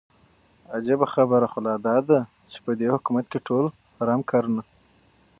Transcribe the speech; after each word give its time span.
عجيبه 0.73 1.05
خبره 1.15 1.47
خو 1.51 1.59
لا 1.67 1.75
داده 1.87 2.19
چې 2.51 2.57
په 2.65 2.71
دې 2.79 2.87
حكومت 2.95 3.25
كې 3.31 3.39
ټول 3.47 3.65
حرام 3.97 4.21
كارونه 4.29 4.61